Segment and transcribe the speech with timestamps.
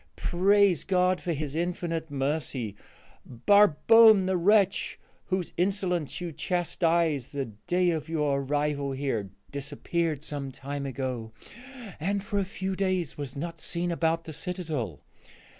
[0.15, 2.75] Praise God for his infinite mercy!
[3.23, 10.51] Barbone, the wretch whose insolence you chastised the day of your arrival here, disappeared some
[10.51, 11.33] time ago
[11.99, 15.03] and for a few days was not seen about the citadel.